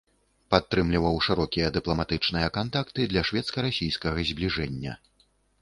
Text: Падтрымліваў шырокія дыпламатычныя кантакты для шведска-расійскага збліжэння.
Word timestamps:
Падтрымліваў 0.53 1.19
шырокія 1.25 1.67
дыпламатычныя 1.75 2.47
кантакты 2.57 3.07
для 3.13 3.21
шведска-расійскага 3.31 4.19
збліжэння. 4.31 4.99